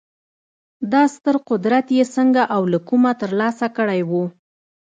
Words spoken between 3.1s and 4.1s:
ترلاسه کړی